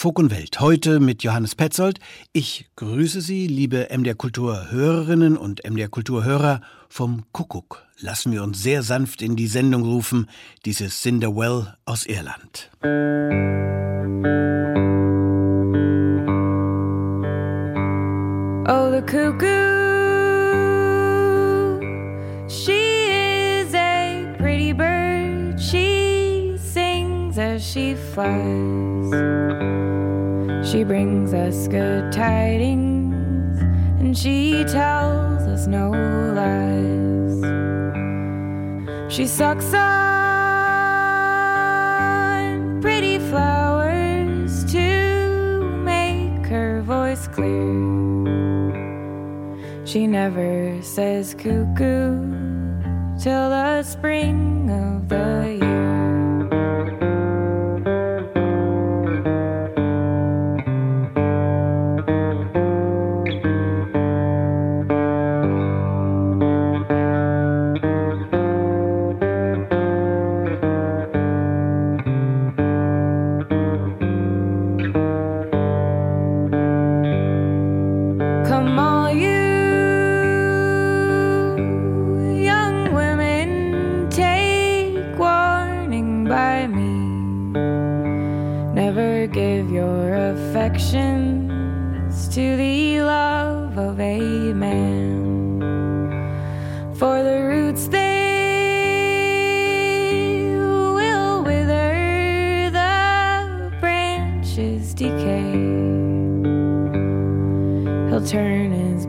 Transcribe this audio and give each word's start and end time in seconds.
Fug 0.00 0.18
und 0.18 0.30
Welt. 0.30 0.60
Heute 0.60 0.98
mit 0.98 1.22
Johannes 1.22 1.54
Petzold. 1.54 2.00
Ich 2.32 2.70
grüße 2.76 3.20
Sie, 3.20 3.46
liebe 3.46 3.88
MDR 3.94 4.14
Kultur 4.14 4.70
Hörerinnen 4.70 5.36
und 5.36 5.62
MDR 5.68 5.88
Kultur 5.88 6.24
Hörer 6.24 6.62
vom 6.88 7.24
Kuckuck. 7.32 7.84
Lassen 7.98 8.32
wir 8.32 8.42
uns 8.42 8.62
sehr 8.62 8.82
sanft 8.82 9.20
in 9.20 9.36
die 9.36 9.46
Sendung 9.46 9.82
rufen, 9.82 10.30
dieses 10.64 11.02
Cinderwell 11.02 11.74
aus 11.84 12.06
Irland. 12.06 12.70
Oh, 18.66 18.90
the 18.90 19.02
cuckoo. 19.02 19.68
She 22.48 23.60
is 23.60 23.74
a 23.74 24.34
pretty 24.38 24.72
bird. 24.72 25.60
She 25.60 26.56
sings 26.56 27.36
as 27.36 27.62
she 27.62 27.94
flies. 28.14 28.89
Us 31.50 31.66
good 31.66 32.12
tidings, 32.12 33.58
and 33.98 34.16
she 34.16 34.62
tells 34.68 35.42
us 35.48 35.66
no 35.66 35.90
lies. 36.38 37.42
She 39.12 39.26
sucks 39.26 39.74
on 39.74 39.90
pretty 42.80 43.18
flowers 43.18 44.64
to 44.66 45.82
make 45.82 46.46
her 46.46 46.82
voice 46.82 47.26
clear. 47.26 48.70
She 49.84 50.06
never 50.06 50.80
says 50.82 51.34
cuckoo 51.34 52.28
till 53.18 53.50
the 53.50 53.82
spring 53.82 54.70
of 54.70 55.08
the 55.08 55.58
year. 55.60 55.69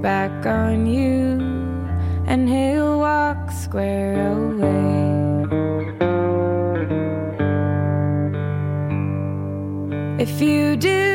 Back 0.01 0.45
on 0.47 0.87
you 0.87 1.39
and 2.25 2.49
he'll 2.49 2.97
walk 2.99 3.51
square 3.51 4.31
away. 4.31 4.81
If 10.19 10.41
you 10.41 10.75
do 10.75 11.10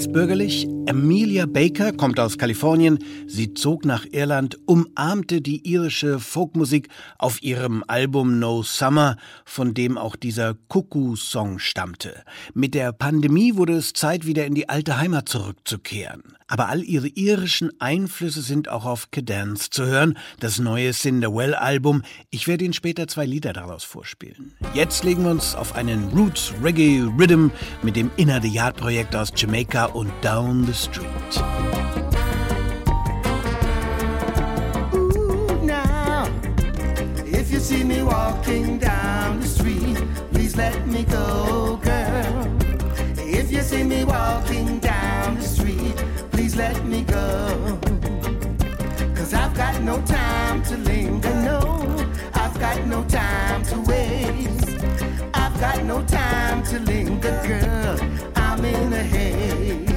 heißt 0.00 0.12
bürgerlich 0.14 0.66
Amelia 0.88 1.46
Baker, 1.46 1.92
kommt 1.92 2.18
aus 2.18 2.38
Kalifornien. 2.38 2.98
Sie 3.26 3.54
zog 3.54 3.84
nach 3.84 4.06
Irland, 4.10 4.58
umarmte 4.66 5.40
die 5.40 5.68
irische 5.68 6.18
Folkmusik 6.18 6.88
auf 7.18 7.42
ihrem 7.42 7.84
Album 7.86 8.38
No 8.38 8.62
Summer, 8.62 9.16
von 9.44 9.74
dem 9.74 9.98
auch 9.98 10.16
dieser 10.16 10.54
Cuckoo-Song 10.68 11.58
stammte. 11.58 12.24
Mit 12.54 12.74
der 12.74 12.92
Pandemie 12.92 13.56
wurde 13.56 13.74
es 13.74 13.92
Zeit, 13.92 14.26
wieder 14.26 14.46
in 14.46 14.54
die 14.54 14.68
alte 14.68 14.98
Heimat 14.98 15.28
zurückzukehren. 15.28 16.22
Aber 16.48 16.68
all 16.68 16.82
ihre 16.82 17.06
irischen 17.06 17.70
Einflüsse 17.80 18.42
sind 18.42 18.68
auch 18.68 18.84
auf 18.84 19.12
Cadence 19.12 19.70
zu 19.70 19.86
hören, 19.86 20.18
das 20.40 20.58
neue 20.58 20.90
Cinderwell-Album. 20.90 22.02
Ich 22.30 22.48
werde 22.48 22.64
Ihnen 22.64 22.74
später 22.74 23.06
zwei 23.06 23.24
Lieder 23.24 23.52
daraus 23.52 23.84
vorspielen. 23.84 24.52
Jetzt 24.74 25.04
legen 25.04 25.22
wir 25.22 25.30
uns 25.30 25.54
auf 25.54 25.76
einen 25.76 26.08
Roots 26.08 26.52
Reggae 26.60 27.08
Rhythm 27.16 27.50
mit 27.82 27.94
dem 27.94 28.10
Inner 28.16 28.42
the 28.42 28.48
Yard 28.48 28.76
Projekt 28.76 29.14
aus 29.14 29.32
Jamaica 29.36 29.84
und 29.84 30.10
Down 30.22 30.66
the 30.70 30.76
Street. 30.76 31.36
Ooh, 34.94 35.66
now, 35.66 36.30
if 37.26 37.50
you 37.50 37.58
see 37.58 37.82
me 37.82 38.04
walking 38.04 38.78
down 38.78 39.40
the 39.40 39.48
street, 39.48 39.96
please 40.30 40.56
let 40.56 40.86
me 40.86 41.02
go, 41.02 41.76
girl. 41.82 42.56
If 43.18 43.50
you 43.50 43.62
see 43.62 43.82
me 43.82 44.04
walking 44.04 44.78
down 44.78 45.34
the 45.38 45.42
street, 45.42 45.96
please 46.30 46.54
let 46.54 46.84
me 46.84 47.02
go. 47.02 47.80
Cause 49.16 49.34
I've 49.34 49.56
got 49.56 49.82
no 49.82 50.00
time 50.02 50.62
to 50.64 50.76
linger, 50.76 51.34
no. 51.34 51.60
I've 52.34 52.56
got 52.60 52.86
no 52.86 53.02
time 53.08 53.64
to 53.64 53.80
waste. 53.90 54.84
I've 55.34 55.58
got 55.58 55.82
no 55.82 56.04
time 56.04 56.62
to 56.66 56.78
linger, 56.78 57.42
girl. 57.44 57.98
I'm 58.36 58.64
in 58.64 58.92
a 58.92 59.02
haze. 59.02 59.89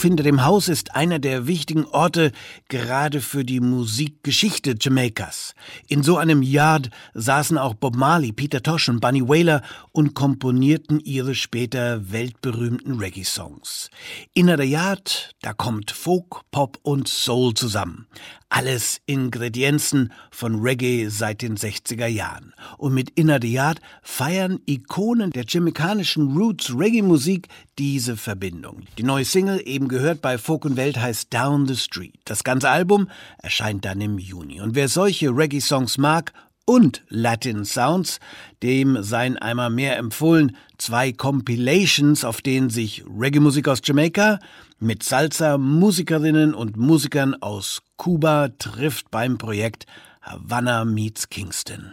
Hof 0.00 0.04
hinter 0.04 0.22
dem 0.22 0.46
Haus 0.46 0.68
ist 0.68 0.96
einer 0.96 1.18
der 1.18 1.46
wichtigen 1.46 1.84
Orte 1.84 2.32
gerade 2.68 3.20
für 3.20 3.44
die 3.44 3.60
Musikgeschichte 3.60 4.74
Jamaikas. 4.80 5.54
In 5.88 6.02
so 6.02 6.16
einem 6.16 6.40
Yard 6.40 6.88
saßen 7.12 7.58
auch 7.58 7.74
Bob 7.74 7.96
Marley, 7.96 8.32
Peter 8.32 8.62
Tosh 8.62 8.88
und 8.88 9.00
Bunny 9.00 9.28
Wailer 9.28 9.60
und 9.92 10.14
komponierten 10.14 11.00
ihre 11.00 11.34
später 11.34 12.10
weltberühmten 12.12 12.98
Reggae-Songs. 12.98 13.90
Inner 14.32 14.56
the 14.56 14.64
Yard, 14.64 15.34
da 15.42 15.52
kommt 15.52 15.90
Folk, 15.90 16.50
Pop 16.50 16.78
und 16.80 17.06
Soul 17.06 17.52
zusammen. 17.52 18.06
Alles 18.48 19.00
Ingredienzen 19.06 20.12
von 20.32 20.60
Reggae 20.60 21.08
seit 21.08 21.42
den 21.42 21.56
60er 21.56 22.06
Jahren. 22.06 22.52
Und 22.78 22.94
mit 22.94 23.10
Inner 23.10 23.38
the 23.40 23.52
Yard 23.52 23.80
feiern 24.02 24.60
Ikonen 24.66 25.30
der 25.30 25.44
jamaikanischen 25.46 26.36
Roots 26.36 26.74
Reggae 26.76 27.02
Musik 27.02 27.48
diese 27.78 28.16
Verbindung. 28.16 28.82
Die 28.98 29.04
neue 29.04 29.24
Single, 29.24 29.62
eben 29.64 29.88
gehört 29.90 30.22
bei 30.22 30.38
Folk 30.38 30.64
und 30.64 30.76
Welt, 30.76 30.98
heißt 30.98 31.34
Down 31.34 31.66
the 31.66 31.76
Street. 31.76 32.14
Das 32.24 32.44
ganze 32.44 32.70
Album 32.70 33.10
erscheint 33.42 33.84
dann 33.84 34.00
im 34.00 34.18
Juni. 34.18 34.62
Und 34.62 34.74
wer 34.74 34.88
solche 34.88 35.28
Reggae-Songs 35.28 35.98
mag 35.98 36.32
und 36.64 37.02
Latin 37.08 37.64
Sounds, 37.64 38.20
dem 38.62 39.02
seien 39.02 39.36
einmal 39.36 39.68
mehr 39.68 39.98
empfohlen 39.98 40.56
zwei 40.78 41.12
Compilations, 41.12 42.24
auf 42.24 42.40
denen 42.40 42.70
sich 42.70 43.04
Reggae-Musik 43.18 43.68
aus 43.68 43.80
Jamaika 43.84 44.38
mit 44.78 45.02
Salsa-Musikerinnen 45.02 46.54
und 46.54 46.76
Musikern 46.76 47.34
aus 47.34 47.82
Kuba 47.96 48.48
trifft 48.58 49.10
beim 49.10 49.36
Projekt 49.36 49.86
Havana 50.22 50.84
Meets 50.84 51.28
Kingston. 51.28 51.92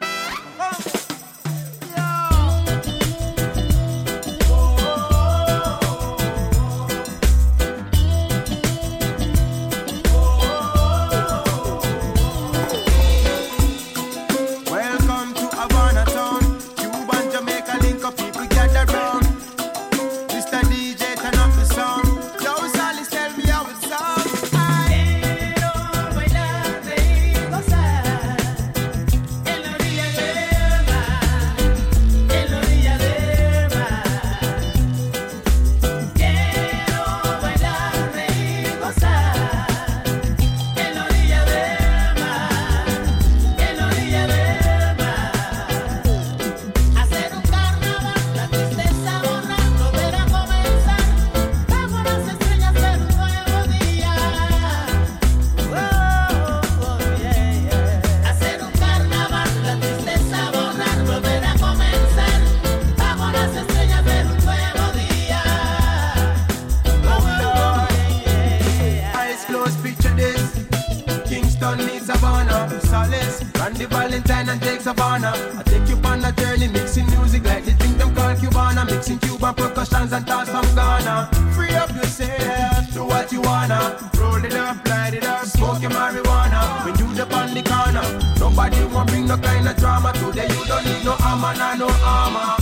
Mr. 72.67 72.81
Solace, 72.88 73.43
Randy 73.55 73.86
Valentine 73.86 74.50
and 74.50 74.62
take 74.62 74.81
Savannah. 74.81 75.33
I 75.57 75.63
take 75.63 75.88
you 75.88 75.95
on 76.03 76.24
a 76.24 76.31
journey 76.33 76.67
mixing 76.67 77.07
music 77.07 77.45
like 77.45 77.63
the 77.63 77.71
thing 77.71 77.97
them 77.97 78.13
call 78.13 78.36
Cubana. 78.36 78.86
Mixing 78.86 79.19
Cuban 79.19 79.53
percussions 79.53 80.12
and 80.12 80.27
thoughts 80.27 80.50
from 80.50 80.65
Ghana. 80.75 81.29
Free 81.55 81.71
up 81.71 81.89
yourself, 81.95 82.93
do 82.93 83.05
what 83.05 83.31
you 83.31 83.41
wanna. 83.41 83.97
Roll 84.19 84.43
it 84.43 84.53
up, 84.53 84.86
light 84.88 85.13
it 85.13 85.25
up, 85.25 85.45
smoke 85.45 85.81
your 85.81 85.91
marijuana. 85.91 86.86
We 86.86 86.91
do 86.93 87.07
the 87.13 87.24
on 87.36 87.53
the 87.53 87.63
corner, 87.63 88.03
nobody 88.39 88.83
won't 88.93 89.09
bring 89.09 89.27
no 89.27 89.38
kind 89.38 89.67
of 89.67 89.77
drama. 89.77 90.12
Today 90.13 90.47
you 90.47 90.65
don't 90.65 90.83
need 90.83 91.05
no 91.05 91.15
armor, 91.24 91.55
nah, 91.57 91.75
no 91.75 91.88
armor. 92.03 92.55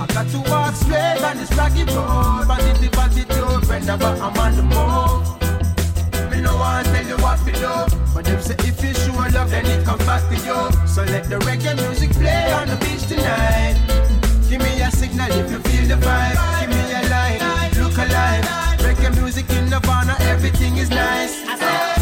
I 0.00 0.06
got 0.12 0.28
to 0.28 0.38
walk 0.50 0.74
straight 0.74 1.24
on 1.24 1.38
this 1.38 1.52
rocky 1.56 1.84
road, 1.84 2.44
but 2.46 2.60
it's 2.64 2.80
the 2.80 2.90
attitude 3.00 3.68
whenever 3.68 4.04
I'm 4.04 4.36
on 4.36 4.56
the 4.56 4.62
move 4.62 5.37
me 6.30 6.40
no 6.40 6.56
one 6.56 6.84
tell 6.84 7.06
you 7.06 7.16
what 7.16 7.38
to 7.46 7.52
do. 7.52 7.96
But 8.14 8.24
them 8.24 8.40
say 8.40 8.56
if 8.60 8.82
you 8.82 8.94
show 8.94 9.12
love, 9.12 9.50
then 9.50 9.66
it 9.66 9.84
come 9.84 9.98
back 10.00 10.22
to 10.30 10.36
you. 10.36 10.86
So 10.86 11.02
let 11.04 11.24
the 11.24 11.38
reggae 11.46 11.76
music 11.76 12.10
play 12.12 12.52
on 12.52 12.68
the 12.68 12.76
beach 12.76 13.06
tonight. 13.06 13.76
Give 14.48 14.60
me 14.60 14.80
a 14.80 14.90
signal 14.90 15.30
if 15.30 15.50
you 15.50 15.58
feel 15.60 15.86
the 15.88 15.98
vibe. 16.04 16.38
Give 16.60 16.70
me 16.70 16.82
a 16.92 17.02
light, 17.08 17.72
look 17.76 17.96
alive. 17.96 18.44
Reggae 18.80 19.14
music 19.20 19.50
in 19.50 19.70
the 19.70 19.80
corner, 19.80 20.16
everything 20.20 20.76
is 20.76 20.90
nice. 20.90 21.97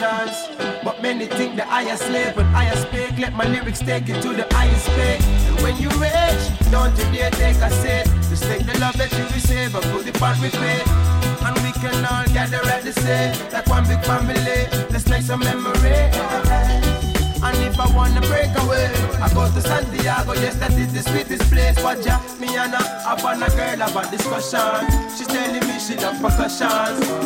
chance. 0.00 0.48
But 0.82 1.02
many 1.02 1.26
think 1.26 1.56
that 1.56 1.68
I 1.68 1.82
a 1.82 1.96
slave 1.96 2.36
and 2.38 2.48
I 2.56 2.64
a 2.64 2.76
speak. 2.76 3.18
Let 3.18 3.34
my 3.34 3.46
lyrics 3.46 3.80
take 3.80 4.08
you 4.08 4.14
to 4.14 4.30
the 4.40 4.46
highest 4.50 4.88
peak. 4.96 5.20
When 5.62 5.76
you 5.76 5.90
reach, 6.00 6.44
don't 6.72 6.96
you 6.98 7.06
dare 7.12 7.30
take 7.30 7.60
a 7.68 7.70
seat. 7.70 8.06
Just 8.30 8.44
take 8.44 8.64
the 8.64 8.78
love 8.80 8.96
that 8.96 9.12
you 9.12 9.24
receive 9.36 9.74
and 9.74 9.84
put 9.92 10.06
it 10.06 10.18
back 10.18 10.40
with 10.40 10.58
me 10.64 11.10
and 11.42 11.56
we 11.64 11.72
can 11.72 12.04
all 12.04 12.24
gather 12.32 12.62
at 12.68 12.82
the 12.82 12.92
same, 12.92 13.32
like 13.52 13.66
one 13.66 13.86
big 13.86 14.02
family. 14.04 14.60
Let's 14.90 15.08
make 15.08 15.22
some 15.22 15.40
memories. 15.40 16.69
And 17.42 17.56
if 17.64 17.80
I 17.80 17.86
wanna 17.96 18.20
break 18.22 18.52
away, 18.62 18.92
I 19.20 19.32
go 19.32 19.48
to 19.48 19.60
Santiago. 19.60 20.32
Yes, 20.34 20.56
that 20.56 20.72
is 20.72 20.92
the 20.92 21.02
sweetest 21.02 21.50
place. 21.50 21.80
But 21.80 22.04
yeah, 22.04 22.20
me 22.38 22.56
and 22.56 22.74
her 22.74 22.84
I 23.06 23.16
on 23.24 23.42
a 23.42 23.48
girl 23.48 23.88
about 23.88 24.10
discussion. 24.10 24.84
She's 25.16 25.26
telling 25.26 25.66
me 25.66 25.78
she 25.78 25.96
love 25.96 26.20
percussion. 26.20 26.68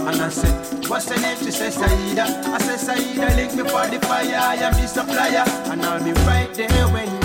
And 0.07 0.23
I 0.23 0.29
say, 0.29 0.53
what's 0.89 1.09
her 1.09 1.21
name? 1.21 1.39
She 1.39 1.51
says 1.51 1.75
Saida. 1.75 2.25
I 2.47 2.59
say 2.59 2.77
Saida, 2.77 3.35
link 3.35 3.55
me 3.55 3.65
for 3.69 3.87
the 3.87 3.99
fire. 4.07 4.37
I 4.37 4.55
am 4.57 4.73
the 4.75 4.87
supplier. 4.87 5.45
And 5.71 5.83
I'll 5.83 6.03
be 6.03 6.13
right 6.13 6.53
there 6.55 6.89
when 6.89 7.24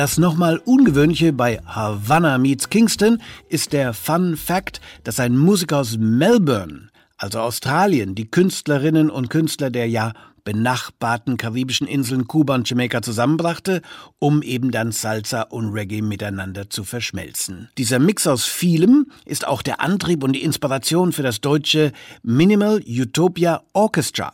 Das 0.00 0.16
nochmal 0.16 0.56
Ungewöhnliche 0.64 1.34
bei 1.34 1.60
Havana 1.66 2.38
Meets 2.38 2.70
Kingston 2.70 3.20
ist 3.50 3.74
der 3.74 3.92
Fun 3.92 4.38
Fact, 4.38 4.80
dass 5.04 5.20
ein 5.20 5.36
Musiker 5.36 5.76
aus 5.76 5.98
Melbourne, 5.98 6.88
also 7.18 7.40
Australien, 7.40 8.14
die 8.14 8.30
Künstlerinnen 8.30 9.10
und 9.10 9.28
Künstler 9.28 9.68
der 9.68 9.90
ja 9.90 10.14
benachbarten 10.42 11.36
karibischen 11.36 11.86
Inseln 11.86 12.26
Kuba 12.26 12.54
und 12.54 12.70
Jamaika 12.70 13.02
zusammenbrachte, 13.02 13.82
um 14.18 14.40
eben 14.42 14.70
dann 14.70 14.90
Salsa 14.90 15.42
und 15.42 15.68
Reggae 15.74 16.00
miteinander 16.00 16.70
zu 16.70 16.84
verschmelzen. 16.84 17.68
Dieser 17.76 17.98
Mix 17.98 18.26
aus 18.26 18.46
vielem 18.46 19.10
ist 19.26 19.46
auch 19.46 19.60
der 19.60 19.82
Antrieb 19.82 20.24
und 20.24 20.32
die 20.32 20.44
Inspiration 20.44 21.12
für 21.12 21.22
das 21.22 21.42
deutsche 21.42 21.92
Minimal 22.22 22.82
Utopia 22.88 23.60
Orchestra 23.74 24.32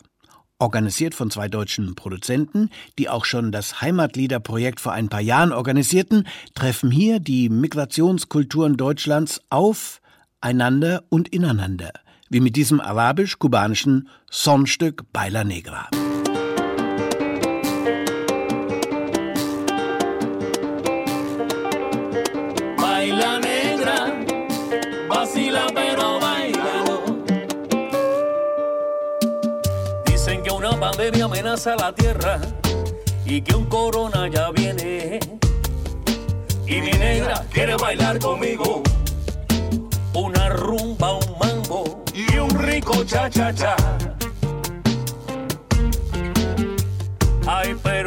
organisiert 0.58 1.14
von 1.14 1.30
zwei 1.30 1.48
deutschen 1.48 1.94
Produzenten, 1.94 2.70
die 2.98 3.08
auch 3.08 3.24
schon 3.24 3.52
das 3.52 3.80
Heimatliederprojekt 3.80 4.80
vor 4.80 4.92
ein 4.92 5.08
paar 5.08 5.20
Jahren 5.20 5.52
organisierten, 5.52 6.26
treffen 6.54 6.90
hier 6.90 7.20
die 7.20 7.48
Migrationskulturen 7.48 8.76
Deutschlands 8.76 9.40
auf, 9.50 10.00
einander 10.40 11.04
und 11.08 11.28
ineinander, 11.28 11.92
wie 12.28 12.40
mit 12.40 12.56
diesem 12.56 12.80
arabisch-kubanischen 12.80 14.08
Songstück 14.30 15.04
Baila 15.12 15.44
Negra. 15.44 15.88
Pandemia 30.74 31.26
amenaza 31.26 31.76
la 31.76 31.92
tierra 31.92 32.40
y 33.24 33.40
que 33.42 33.54
un 33.54 33.66
corona 33.66 34.28
ya 34.28 34.50
viene. 34.50 35.20
Y 36.66 36.80
mi 36.80 36.90
negra 36.92 37.44
quiere 37.52 37.76
bailar 37.76 38.18
conmigo. 38.18 38.82
Una 40.14 40.48
rumba, 40.48 41.14
un 41.14 41.38
mambo 41.38 42.02
y 42.12 42.38
un 42.38 42.50
rico 42.50 43.04
cha 43.04 43.30
cha 43.30 43.54
cha. 43.54 43.76
Ay, 47.46 47.76
pero 47.82 48.05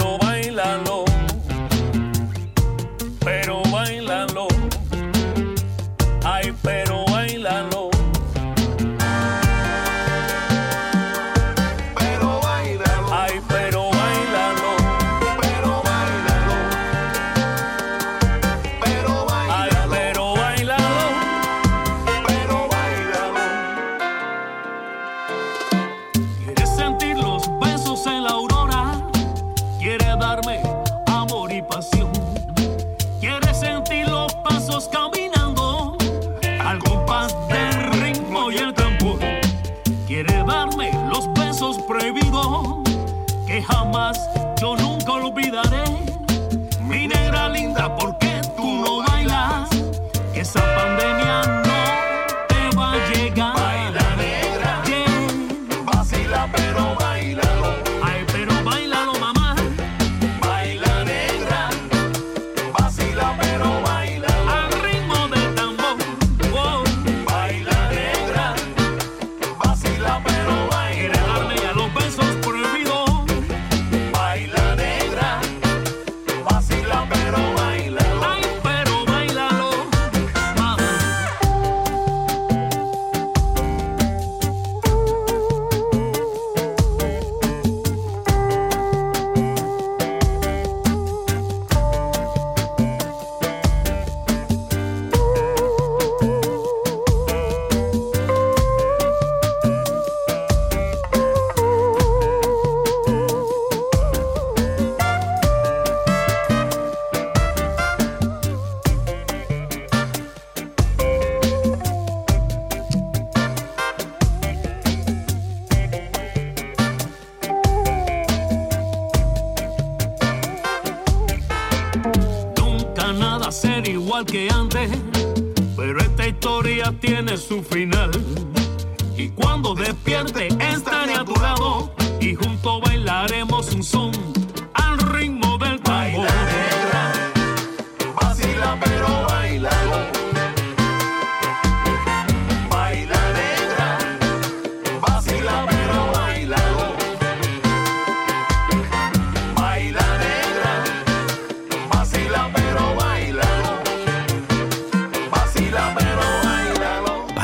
must 43.92 44.39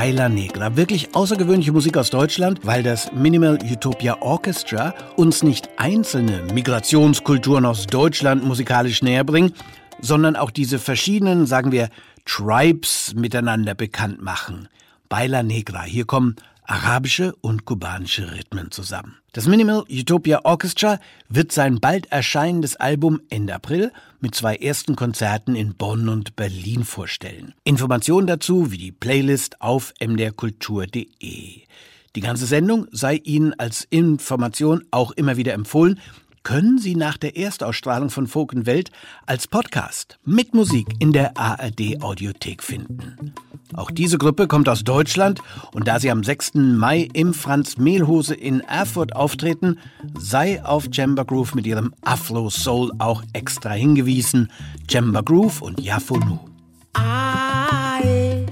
Baila 0.06 0.30
Negra. 0.30 0.76
Wirklich 0.76 1.16
außergewöhnliche 1.16 1.72
Musik 1.72 1.98
aus 1.98 2.12
Deutschland, 2.12 2.60
weil 2.62 2.84
das 2.84 3.12
Minimal 3.12 3.58
Utopia 3.64 4.22
Orchestra 4.22 4.94
uns 5.16 5.42
nicht 5.42 5.68
einzelne 5.78 6.44
Migrationskulturen 6.54 7.66
aus 7.66 7.88
Deutschland 7.88 8.46
musikalisch 8.46 9.02
näher 9.02 9.24
bringt, 9.24 9.56
sondern 10.02 10.36
auch 10.36 10.52
diese 10.52 10.78
verschiedenen, 10.78 11.48
sagen 11.48 11.72
wir, 11.72 11.90
Tribes 12.24 13.16
miteinander 13.16 13.74
bekannt 13.74 14.22
machen. 14.22 14.68
Baila 15.10 15.42
Negra. 15.42 15.82
Hier 15.82 16.06
kommen 16.06 16.36
arabische 16.68 17.36
und 17.42 17.66
kubanische 17.66 18.32
Rhythmen 18.32 18.72
zusammen. 18.72 19.18
Das 19.34 19.48
Minimal 19.48 19.84
Utopia 19.90 20.42
Orchestra 20.44 21.00
wird 21.30 21.52
sein 21.52 21.80
bald 21.80 22.12
erscheinendes 22.12 22.76
Album 22.76 23.22
Ende 23.30 23.54
April 23.54 23.92
mit 24.20 24.36
zwei 24.36 24.56
ersten 24.56 24.96
Konzerten 24.96 25.56
in 25.56 25.76
Bonn 25.76 26.10
und 26.10 26.36
Berlin 26.36 26.84
vorstellen. 26.84 27.54
Informationen 27.64 28.28
dazu 28.28 28.72
wie 28.72 28.78
die 28.78 28.92
Playlist 28.92 29.62
auf 29.62 29.94
mdrkultur.de. 30.00 31.62
Die 32.16 32.22
ganze 32.22 32.46
Sendung 32.46 32.88
sei 32.92 33.16
Ihnen 33.16 33.54
als 33.60 33.86
Information 33.90 34.86
auch 34.90 35.12
immer 35.12 35.36
wieder 35.36 35.54
empfohlen 35.54 36.00
können 36.46 36.78
Sie 36.78 36.96
nach 36.96 37.18
der 37.18 37.36
Erstausstrahlung 37.36 38.10
von 38.10 38.28
Folk 38.28 38.54
und 38.54 38.66
Welt 38.66 38.92
als 39.26 39.48
Podcast 39.48 40.20
mit 40.24 40.54
Musik 40.54 40.88
in 41.00 41.12
der 41.12 41.36
ARD 41.38 42.02
Audiothek 42.02 42.64
finden. 42.64 43.34
Auch 43.74 43.90
diese 43.90 44.20
Gruppe 44.20 44.48
kommt 44.48 44.70
aus 44.70 44.84
Deutschland 44.84 45.42
und 45.74 45.88
da 45.88 46.00
sie 46.00 46.12
am 46.12 46.24
6. 46.24 46.54
Mai 46.54 47.10
im 47.14 47.34
Franz 47.34 47.78
Mehlhose 47.78 48.36
in 48.36 48.60
Erfurt 48.60 49.16
auftreten, 49.16 49.80
sei 50.18 50.64
auf 50.64 50.86
Jamba 50.92 51.24
Groove 51.24 51.56
mit 51.56 51.66
ihrem 51.66 51.96
Afro 52.04 52.50
Soul 52.52 52.92
auch 53.00 53.24
extra 53.34 53.72
hingewiesen. 53.72 54.52
Jamba 54.88 55.22
Groove 55.22 55.64
und 55.64 55.82
Yafonu. 55.82 56.40
Ae, 56.94 58.46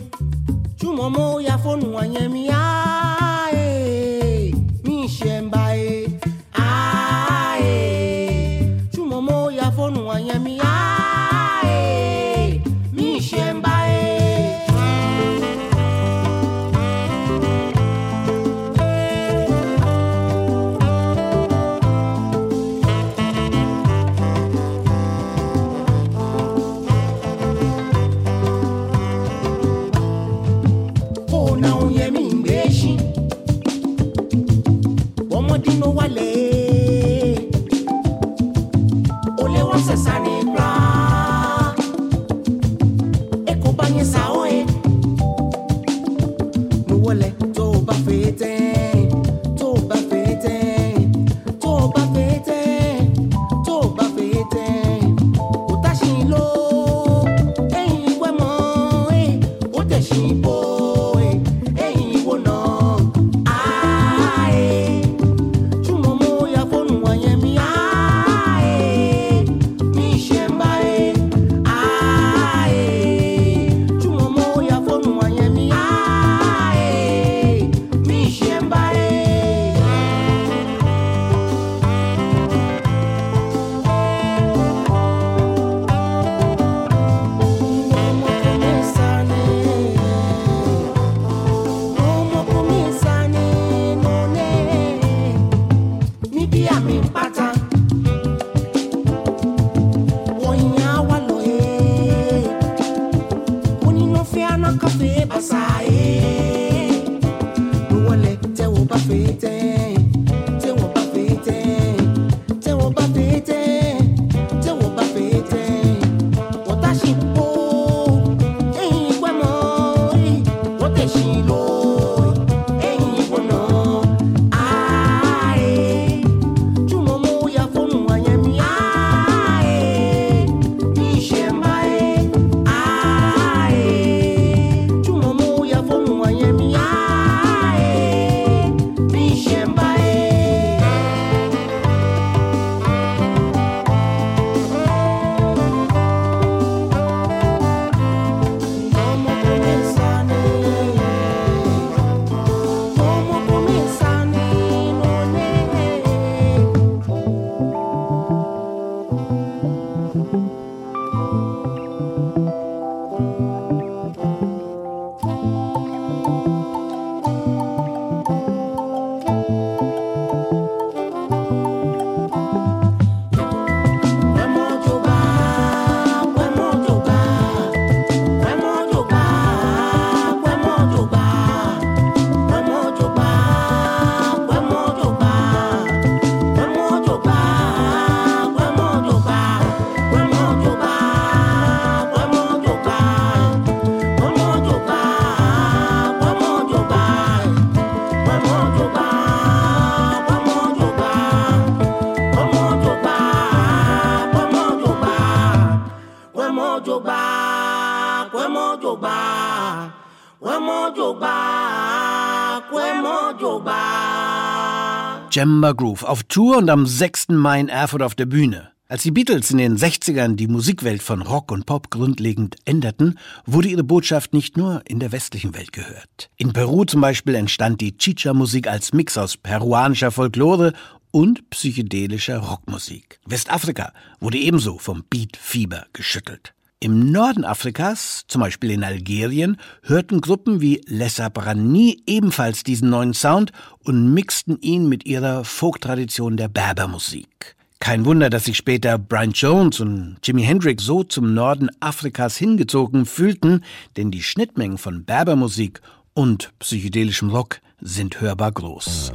Gemma 215.43 215.73
Groove 215.73 216.03
auf 216.03 216.23
Tour 216.23 216.59
und 216.59 216.69
am 216.69 216.85
6. 216.85 217.27
Mai 217.31 217.59
in 217.59 217.67
Erfurt 217.67 218.01
auf 218.01 218.15
der 218.15 218.25
Bühne. 218.25 218.71
Als 218.87 219.03
die 219.03 219.11
Beatles 219.11 219.51
in 219.51 219.57
den 219.57 219.77
60ern 219.77 220.37
die 220.37 220.47
Musikwelt 220.47 221.03
von 221.03 221.21
Rock 221.21 221.51
und 221.51 221.65
Pop 221.65 221.89
grundlegend 221.89 222.55
änderten, 222.63 223.19
wurde 223.45 223.67
ihre 223.67 223.83
Botschaft 223.83 224.31
nicht 224.31 224.55
nur 224.55 224.83
in 224.87 225.01
der 225.01 225.11
westlichen 225.11 225.53
Welt 225.53 225.73
gehört. 225.73 226.29
In 226.37 226.53
Peru 226.53 226.85
zum 226.85 227.01
Beispiel 227.01 227.35
entstand 227.35 227.81
die 227.81 227.97
Chicha-Musik 227.97 228.69
als 228.69 228.93
Mix 228.93 229.17
aus 229.17 229.35
peruanischer 229.35 230.11
Folklore 230.11 230.71
und 231.11 231.49
psychedelischer 231.49 232.37
Rockmusik. 232.37 233.19
Westafrika 233.25 233.91
wurde 234.21 234.37
ebenso 234.37 234.77
vom 234.77 235.03
Beat-Fieber 235.09 235.87
geschüttelt. 235.91 236.53
Im 236.83 237.13
Norden 237.13 237.45
Afrikas, 237.45 238.25
zum 238.27 238.41
Beispiel 238.41 238.71
in 238.71 238.83
Algerien, 238.83 239.55
hörten 239.83 240.19
Gruppen 240.19 240.59
wie 240.59 240.81
Les 240.85 241.17
Abrani 241.21 242.03
ebenfalls 242.05 242.63
diesen 242.63 242.89
neuen 242.89 243.13
Sound 243.13 243.53
und 243.85 244.13
mixten 244.13 244.59
ihn 244.59 244.89
mit 244.89 245.05
ihrer 245.05 245.45
Folktradition 245.45 246.35
der 246.35 246.49
Berbermusik. 246.49 247.55
Kein 247.79 248.03
Wunder, 248.03 248.29
dass 248.29 248.43
sich 248.43 248.57
später 248.57 248.97
Brian 248.97 249.31
Jones 249.31 249.79
und 249.79 250.17
Jimi 250.25 250.43
Hendrix 250.43 250.83
so 250.83 251.05
zum 251.05 251.33
Norden 251.33 251.69
Afrikas 251.79 252.35
hingezogen 252.35 253.05
fühlten, 253.05 253.63
denn 253.95 254.11
die 254.11 254.21
Schnittmengen 254.21 254.77
von 254.77 255.05
Berbermusik 255.05 255.79
und 256.13 256.51
psychedelischem 256.59 257.29
Rock 257.29 257.61
sind 257.79 258.19
hörbar 258.19 258.51
groß. 258.51 259.13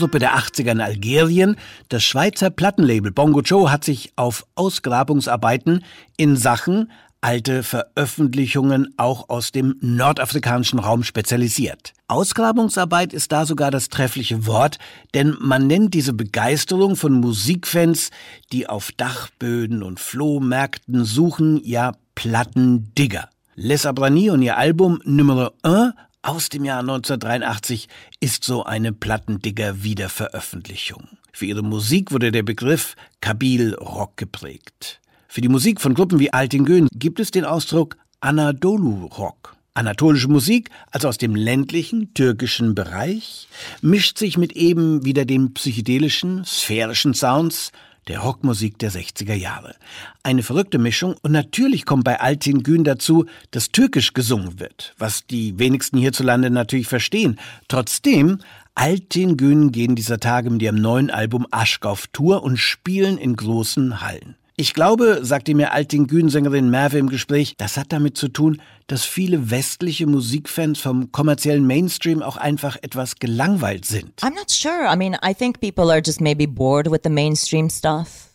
Rockgruppe 0.00 0.18
der 0.18 0.38
80er 0.38 0.72
in 0.72 0.80
Algerien. 0.80 1.56
Das 1.90 2.02
Schweizer 2.02 2.48
Plattenlabel 2.48 3.12
Bongo 3.12 3.42
Joe 3.42 3.70
hat 3.70 3.84
sich 3.84 4.14
auf 4.16 4.46
Ausgrabungsarbeiten 4.54 5.84
in 6.16 6.36
Sachen 6.36 6.90
alte 7.20 7.62
Veröffentlichungen 7.62 8.94
auch 8.96 9.28
aus 9.28 9.52
dem 9.52 9.76
nordafrikanischen 9.82 10.78
Raum 10.78 11.02
spezialisiert. 11.02 11.92
Ausgrabungsarbeit 12.08 13.12
ist 13.12 13.30
da 13.30 13.44
sogar 13.44 13.70
das 13.70 13.90
treffliche 13.90 14.46
Wort, 14.46 14.78
denn 15.12 15.36
man 15.38 15.66
nennt 15.66 15.92
diese 15.92 16.14
Begeisterung 16.14 16.96
von 16.96 17.12
Musikfans, 17.12 18.10
die 18.52 18.70
auf 18.70 18.92
Dachböden 18.92 19.82
und 19.82 20.00
Flohmärkten 20.00 21.04
suchen, 21.04 21.60
ja 21.62 21.92
Plattendigger. 22.14 23.28
Les 23.54 23.84
Abrani 23.84 24.30
und 24.30 24.40
ihr 24.40 24.56
Album 24.56 25.02
Numero 25.04 25.50
1 25.62 25.92
aus 26.22 26.48
dem 26.48 26.64
Jahr 26.64 26.80
1983 26.80 27.86
ist 28.20 28.42
so 28.44 28.64
eine 28.64 28.92
Plattendigger-Wiederveröffentlichung. 28.92 31.08
Für 31.32 31.46
ihre 31.46 31.62
Musik 31.62 32.12
wurde 32.12 32.30
der 32.32 32.42
Begriff 32.42 32.96
Kabil 33.20 33.74
Rock 33.74 34.16
geprägt. 34.16 35.00
Für 35.28 35.40
die 35.40 35.48
Musik 35.48 35.80
von 35.80 35.94
Gruppen 35.94 36.18
wie 36.18 36.32
Altingön 36.32 36.88
gibt 36.92 37.20
es 37.20 37.30
den 37.30 37.44
Ausdruck 37.44 37.96
Anadolu 38.20 39.06
Rock. 39.06 39.54
Anatolische 39.72 40.26
Musik, 40.28 40.68
also 40.90 41.06
aus 41.08 41.16
dem 41.16 41.36
ländlichen, 41.36 42.12
türkischen 42.12 42.74
Bereich, 42.74 43.46
mischt 43.80 44.18
sich 44.18 44.36
mit 44.36 44.52
eben 44.52 45.04
wieder 45.04 45.24
den 45.24 45.54
psychedelischen, 45.54 46.44
sphärischen 46.44 47.14
Sounds 47.14 47.70
der 48.10 48.20
Rockmusik 48.20 48.76
der 48.80 48.90
60er 48.90 49.34
Jahre. 49.34 49.76
Eine 50.24 50.42
verrückte 50.42 50.78
Mischung 50.78 51.14
und 51.22 51.30
natürlich 51.30 51.86
kommt 51.86 52.02
bei 52.02 52.18
Altin 52.18 52.64
Gün 52.64 52.82
dazu, 52.82 53.26
dass 53.52 53.70
türkisch 53.70 54.14
gesungen 54.14 54.58
wird, 54.58 54.94
was 54.98 55.26
die 55.26 55.60
wenigsten 55.60 55.96
hierzulande 55.96 56.50
natürlich 56.50 56.88
verstehen. 56.88 57.38
Trotzdem 57.68 58.40
Altin 58.74 59.36
Gün 59.36 59.70
gehen 59.70 59.94
dieser 59.94 60.18
Tage 60.18 60.50
mit 60.50 60.60
ihrem 60.60 60.80
neuen 60.80 61.10
Album 61.10 61.46
Aschk 61.52 61.86
auf 61.86 62.08
Tour 62.08 62.42
und 62.42 62.56
spielen 62.56 63.16
in 63.16 63.36
großen 63.36 64.00
Hallen. 64.00 64.34
Ich 64.60 64.74
glaube, 64.74 65.20
sagte 65.22 65.54
mir 65.54 65.72
Alting-Gün-Sängerin 65.72 66.68
Merve 66.68 66.98
im 66.98 67.08
Gespräch, 67.08 67.54
das 67.56 67.78
hat 67.78 67.92
damit 67.92 68.18
zu 68.18 68.28
tun, 68.28 68.60
dass 68.88 69.06
viele 69.06 69.50
westliche 69.50 70.06
Musikfans 70.06 70.78
vom 70.80 71.10
kommerziellen 71.12 71.66
Mainstream 71.66 72.20
auch 72.20 72.36
einfach 72.36 72.76
etwas 72.82 73.14
gelangweilt 73.16 73.86
sind. 73.86 74.12
I'm 74.20 74.34
not 74.34 74.50
sure. 74.50 74.84
I 74.92 74.98
mean, 74.98 75.16
I 75.26 75.32
think 75.32 75.60
people 75.62 75.90
are 75.90 76.02
just 76.04 76.20
maybe 76.20 76.46
bored 76.46 76.90
with 76.90 77.00
the 77.04 77.08
mainstream 77.08 77.70
stuff. 77.70 78.28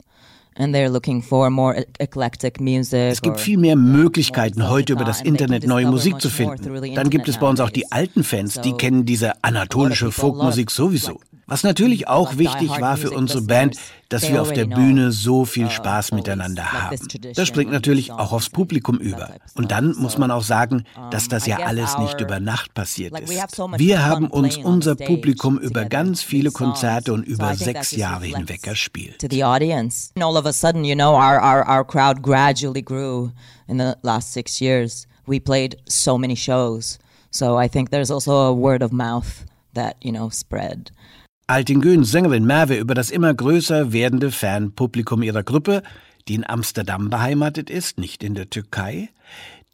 And 0.55 0.73
they're 0.73 0.89
looking 0.89 1.21
for 1.21 1.51
more 1.51 1.77
e-, 1.77 1.85
eclectic 1.99 2.59
music 2.59 3.11
es 3.11 3.21
gibt 3.21 3.39
viel 3.39 3.59
mehr 3.59 3.75
Möglichkeiten, 3.75 4.67
heute 4.67 4.93
über 4.93 5.03
das 5.03 5.21
Internet 5.21 5.67
neue 5.67 5.85
Musik 5.85 6.19
zu 6.19 6.31
finden. 6.31 6.95
Dann 6.95 7.11
gibt 7.11 7.27
es 7.27 7.37
bei 7.37 7.47
uns 7.47 7.59
auch 7.59 7.69
die 7.69 7.91
alten 7.91 8.23
Fans, 8.23 8.59
die 8.61 8.71
kennen 8.71 9.05
diese 9.05 9.43
anatolische 9.43 10.11
Folkmusik 10.11 10.71
sowieso. 10.71 11.19
Was 11.47 11.63
natürlich 11.63 12.07
auch 12.07 12.37
wichtig 12.37 12.69
war 12.81 12.97
für 12.97 13.11
unsere 13.11 13.43
Band, 13.43 13.77
dass 14.09 14.29
wir 14.29 14.41
auf 14.41 14.53
der 14.53 14.65
Bühne 14.65 15.11
so 15.11 15.45
viel 15.45 15.65
uh, 15.65 15.69
Spaß 15.69 16.11
miteinander 16.11 16.71
haben. 16.71 16.97
Das 17.35 17.47
springt 17.47 17.71
natürlich 17.71 18.11
auch 18.11 18.31
aufs 18.31 18.49
Publikum 18.49 18.97
über. 18.97 19.31
Und 19.55 19.71
dann 19.71 19.95
muss 19.97 20.17
man 20.17 20.31
auch 20.31 20.43
sagen, 20.43 20.83
dass 21.11 21.27
das 21.27 21.45
ja 21.45 21.57
alles 21.57 21.97
nicht 21.97 22.21
über 22.21 22.39
Nacht 22.39 22.73
passiert 22.73 23.17
ist. 23.19 23.29
Wir 23.29 24.05
haben 24.05 24.27
uns 24.27 24.57
unser 24.57 24.95
Publikum 24.95 25.57
über 25.57 25.85
ganz 25.85 26.21
viele 26.21 26.51
Konzerte 26.51 27.13
und 27.13 27.23
über 27.23 27.55
sechs 27.55 27.91
Jahre 27.91 28.25
hinweg 28.25 28.67
erspielt. 28.67 29.23
All 30.25 30.37
of 30.37 30.45
a 30.45 30.53
sudden, 30.53 30.83
you 30.83 30.95
know, 30.95 31.13
our, 31.13 31.39
our, 31.41 31.67
our 31.67 31.85
crowd 31.85 32.21
gradually 32.21 32.81
grew 32.81 33.31
in 33.67 33.77
the 33.77 33.95
last 34.01 34.33
six 34.33 34.59
years. 34.59 35.07
We 35.27 35.39
played 35.39 35.77
so 35.87 36.17
many 36.17 36.35
shows. 36.35 36.99
So 37.31 37.57
I 37.57 37.67
think 37.67 37.89
there's 37.89 38.11
also 38.11 38.31
a 38.31 38.53
word 38.53 38.81
of 38.81 38.91
mouth 38.91 39.45
that, 39.73 39.97
you 40.01 40.11
know, 40.11 40.29
spread. 40.29 40.91
Altingöns 41.47 42.09
Sängerin 42.09 42.45
Merve 42.45 42.75
über 42.75 42.95
das 42.95 43.11
immer 43.11 43.31
größer 43.31 43.93
werdende 43.93 44.31
Fanpublikum 44.31 45.21
ihrer 45.21 45.43
Gruppe, 45.43 45.83
die 46.27 46.33
in 46.33 46.49
Amsterdam 46.49 47.11
beheimatet 47.11 47.69
ist, 47.69 47.99
nicht 47.99 48.23
in 48.23 48.33
der 48.33 48.49
Türkei, 48.49 49.09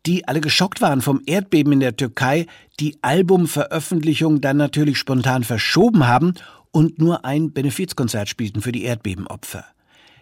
die 0.06 0.28
alle 0.28 0.42
geschockt 0.42 0.82
waren 0.82 1.02
vom 1.02 1.22
Erdbeben 1.26 1.72
in 1.72 1.80
der 1.80 1.96
Türkei, 1.96 2.46
die 2.82 2.98
Albumveröffentlichung 3.02 4.42
dann 4.42 4.58
natürlich 4.58 4.98
spontan 4.98 5.46
verschoben 5.46 6.08
haben 6.08 6.34
und 6.72 7.00
nur 7.00 7.24
ein 7.24 7.54
Benefizkonzert 7.54 8.28
spielten 8.28 8.62
für 8.62 8.74
die 8.74 8.84
Erdbebenopfer. 8.84 9.64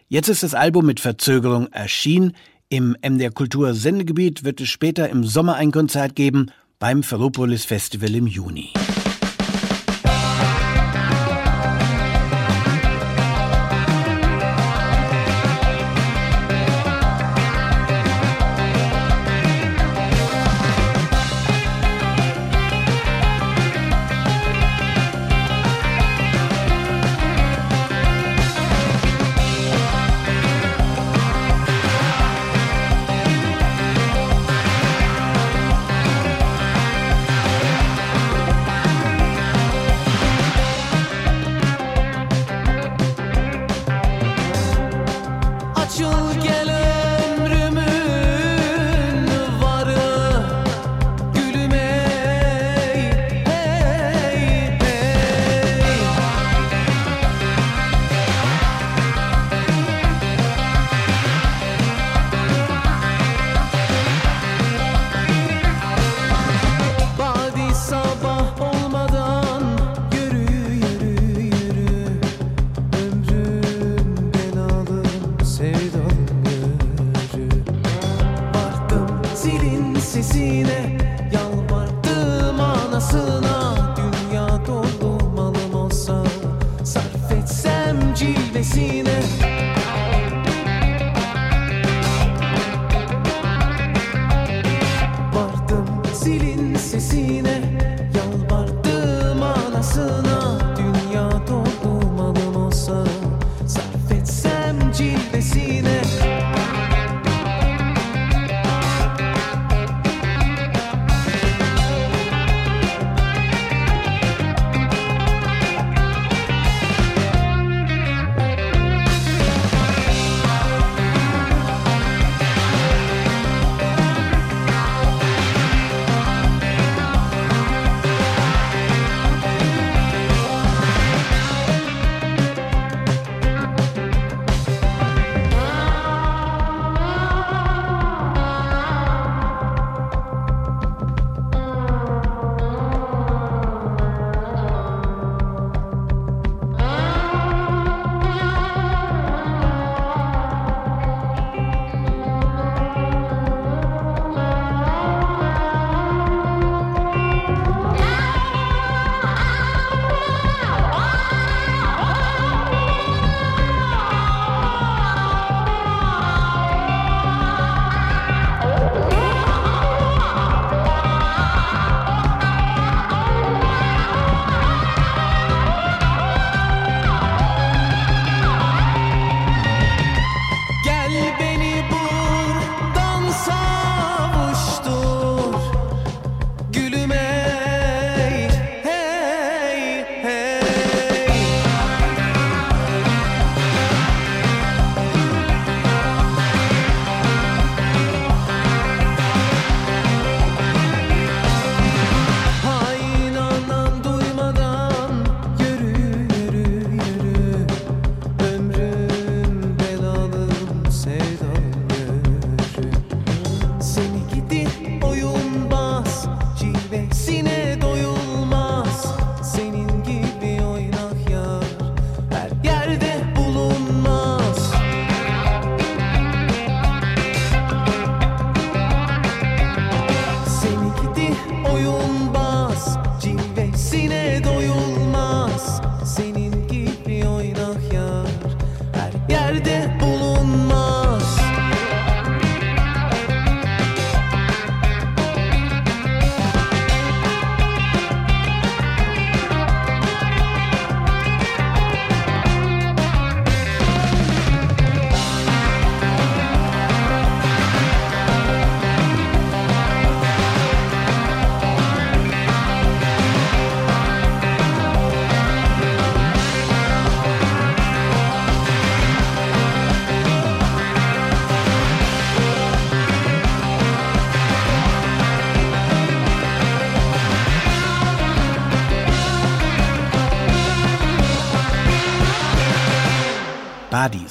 Jetzt 0.07 0.29
ist 0.29 0.43
das 0.43 0.53
Album 0.53 0.85
mit 0.85 0.99
Verzögerung 0.99 1.65
erschienen. 1.71 2.35
Im 2.69 2.95
MDR 3.01 3.31
Kultur 3.31 3.73
Sendegebiet 3.73 4.43
wird 4.43 4.61
es 4.61 4.69
später 4.69 5.09
im 5.09 5.23
Sommer 5.23 5.55
ein 5.55 5.71
Konzert 5.71 6.15
geben, 6.15 6.51
beim 6.77 7.01
Ferropolis 7.01 7.65
Festival 7.65 8.13
im 8.13 8.27
Juni. 8.27 8.71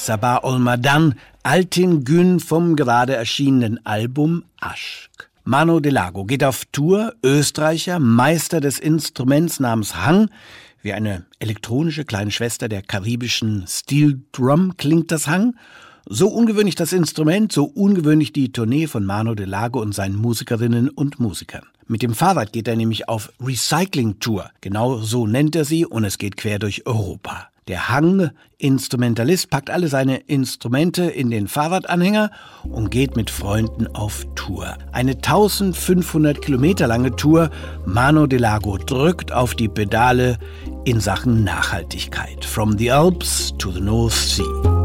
Sabah 0.09 0.43
Olmadan, 0.43 1.17
Altin 1.43 2.03
Gün 2.03 2.41
vom 2.41 2.77
gerade 2.77 3.15
erschienenen 3.15 3.85
Album 3.85 4.43
Aschk. 4.59 5.29
Mano 5.45 5.81
Delago 5.81 6.25
geht 6.25 6.43
auf 6.45 6.65
Tour, 6.73 7.13
Österreicher, 7.23 7.99
Meister 7.99 8.63
des 8.63 8.79
Instruments 8.79 9.61
namens 9.61 9.97
Hang. 9.97 10.31
Wie 10.81 10.95
eine 10.95 11.27
elektronische 11.41 12.07
kleine 12.07 12.31
Schwester 12.31 12.71
der 12.71 12.81
karibischen 12.81 13.67
Steel 13.69 14.23
Drum 14.33 14.79
klingt 14.79 15.13
das 15.13 15.27
Hang. 15.27 15.57
So 16.07 16.29
ungewöhnlich 16.29 16.75
das 16.75 16.95
Instrument, 16.95 17.53
so 17.53 17.65
ungewöhnlich 17.65 18.33
die 18.33 18.51
Tournee 18.51 18.87
von 18.87 19.05
Mano 19.05 19.35
Delago 19.35 19.79
und 19.79 19.95
seinen 19.95 20.17
Musikerinnen 20.17 20.89
und 20.89 21.21
Musikern. 21.21 21.67
Mit 21.87 22.01
dem 22.01 22.15
Fahrrad 22.15 22.55
geht 22.55 22.67
er 22.67 22.77
nämlich 22.77 23.11
auf 23.11 23.31
Recycling-Tour. 23.45 24.53
Genau 24.63 25.01
so 25.01 25.27
nennt 25.27 25.55
er 25.55 25.67
sie 25.67 25.85
und 25.85 26.05
es 26.05 26.17
geht 26.17 26.39
quer 26.39 26.59
durch 26.59 26.87
Europa. 26.87 27.51
Der 27.69 27.91
Hang-Instrumentalist 27.91 29.51
packt 29.51 29.69
alle 29.69 29.89
seine 29.89 30.17
Instrumente 30.17 31.05
in 31.05 31.31
den 31.31 31.49
Fahrradanhänger 31.49 32.31
und 32.65 32.91
geht 32.91 33.15
mit 33.15 33.29
Freunden 33.29 33.87
auf 33.89 34.27
Tour. 34.35 34.79
Eine 34.91 35.13
1500 35.13 36.41
Kilometer 36.41 36.87
lange 36.87 37.15
Tour. 37.15 37.51
Mano 37.85 38.27
de 38.27 38.39
Lago 38.39 38.79
drückt 38.79 39.33
auf 39.33 39.55
die 39.55 39.69
Pedale 39.69 40.39
in 40.87 40.99
Sachen 40.99 41.45
Nachhaltigkeit. 41.45 42.43
From 42.43 42.79
the 42.79 42.91
Alps 42.91 43.53
to 43.59 43.71
the 43.71 43.81
North 43.81 44.15
Sea. 44.15 44.78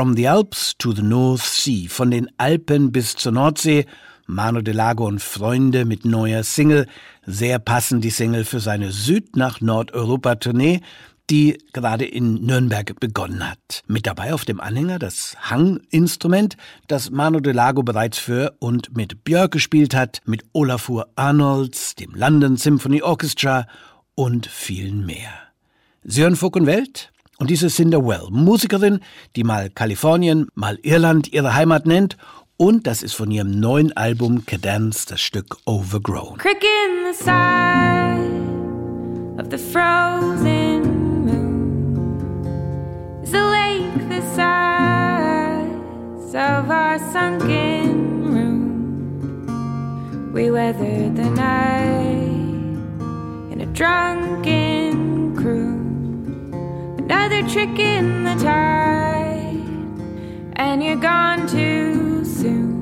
From 0.00 0.16
the 0.16 0.28
Alps 0.28 0.72
to 0.78 0.92
the 0.92 1.02
North 1.02 1.42
Sea, 1.42 1.86
von 1.86 2.10
den 2.10 2.30
Alpen 2.38 2.90
bis 2.90 3.16
zur 3.16 3.32
Nordsee, 3.32 3.84
Mano 4.26 4.62
de 4.62 4.72
Lago 4.72 5.06
und 5.06 5.20
Freunde 5.20 5.84
mit 5.84 6.06
neuer 6.06 6.42
Single, 6.42 6.86
sehr 7.26 7.58
passend 7.58 8.02
die 8.02 8.08
Single 8.08 8.46
für 8.46 8.60
seine 8.60 8.92
Süd- 8.92 9.36
nach 9.36 9.60
Nordeuropa-Tournee, 9.60 10.80
die 11.28 11.58
gerade 11.74 12.06
in 12.06 12.46
Nürnberg 12.46 12.98
begonnen 12.98 13.46
hat. 13.46 13.82
Mit 13.88 14.06
dabei 14.06 14.32
auf 14.32 14.46
dem 14.46 14.58
Anhänger 14.58 14.98
das 14.98 15.36
Hang-Instrument, 15.50 16.56
das 16.88 17.10
Mano 17.10 17.40
de 17.40 17.52
Lago 17.52 17.82
bereits 17.82 18.16
für 18.16 18.56
und 18.58 18.96
mit 18.96 19.22
Björk 19.24 19.52
gespielt 19.52 19.94
hat, 19.94 20.22
mit 20.24 20.44
Olafur 20.54 21.10
Arnolds, 21.16 21.94
dem 21.94 22.14
London 22.14 22.56
Symphony 22.56 23.02
Orchestra 23.02 23.66
und 24.14 24.46
vielen 24.46 25.04
mehr. 25.04 25.34
Sie 26.04 26.22
hören 26.22 26.36
Folk 26.36 26.56
und 26.56 26.64
Welt? 26.64 27.09
Und 27.40 27.48
diese 27.48 27.70
Cinder 27.70 28.04
Well, 28.04 28.28
Musikerin, 28.30 29.00
die 29.34 29.44
mal 29.44 29.70
Kalifornien, 29.70 30.48
mal 30.54 30.78
Irland 30.82 31.32
ihre 31.32 31.54
Heimat 31.54 31.86
nennt. 31.86 32.18
Und 32.58 32.86
das 32.86 33.02
ist 33.02 33.14
von 33.14 33.30
ihrem 33.30 33.58
neuen 33.58 33.96
Album 33.96 34.44
Cadence 34.44 35.06
das 35.06 35.22
Stück 35.22 35.56
Overgrown. 35.64 36.36
Crick 36.36 36.62
in 36.62 37.06
the 37.10 37.14
side 37.16 38.20
of 39.40 39.46
the 39.50 39.56
frozen 39.56 40.82
moon 41.24 42.18
is 43.22 43.30
the 43.30 43.38
late 43.38 43.80
of 46.34 46.68
our 46.70 46.98
sunken 47.12 48.34
room. 48.34 49.46
We 50.34 50.50
weathered 50.50 51.16
the 51.16 51.30
night 51.30 52.76
in 53.50 53.62
a 53.62 53.66
drunken. 53.72 54.79
Another 57.12 57.42
trick 57.48 57.76
in 57.80 58.22
the 58.22 58.36
tide, 58.36 59.64
and 60.52 60.80
you're 60.80 60.94
gone 60.94 61.44
too 61.48 62.24
soon. 62.24 62.79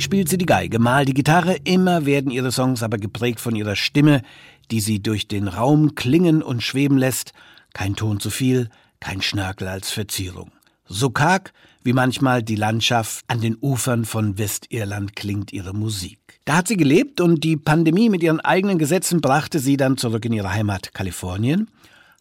Mal 0.00 0.04
spielt 0.04 0.30
sie 0.30 0.38
die 0.38 0.46
Geige, 0.46 0.78
mal 0.78 1.04
die 1.04 1.12
Gitarre, 1.12 1.56
immer 1.64 2.06
werden 2.06 2.30
ihre 2.30 2.52
Songs 2.52 2.82
aber 2.82 2.96
geprägt 2.96 3.38
von 3.38 3.54
ihrer 3.54 3.76
Stimme, 3.76 4.22
die 4.70 4.80
sie 4.80 5.02
durch 5.02 5.28
den 5.28 5.46
Raum 5.46 5.94
klingen 5.94 6.42
und 6.42 6.62
schweben 6.62 6.96
lässt, 6.96 7.34
kein 7.74 7.96
Ton 7.96 8.18
zu 8.18 8.30
viel, 8.30 8.70
kein 8.98 9.20
Schnörkel 9.20 9.68
als 9.68 9.90
Verzierung. 9.90 10.52
So 10.86 11.10
karg, 11.10 11.52
wie 11.84 11.92
manchmal 11.92 12.42
die 12.42 12.54
Landschaft 12.54 13.26
an 13.28 13.42
den 13.42 13.58
Ufern 13.60 14.06
von 14.06 14.38
Westirland 14.38 15.16
klingt 15.16 15.52
ihre 15.52 15.74
Musik. 15.74 16.18
Da 16.46 16.56
hat 16.56 16.68
sie 16.68 16.78
gelebt 16.78 17.20
und 17.20 17.44
die 17.44 17.58
Pandemie 17.58 18.08
mit 18.08 18.22
ihren 18.22 18.40
eigenen 18.40 18.78
Gesetzen 18.78 19.20
brachte 19.20 19.58
sie 19.58 19.76
dann 19.76 19.98
zurück 19.98 20.24
in 20.24 20.32
ihre 20.32 20.50
Heimat 20.50 20.94
Kalifornien. 20.94 21.68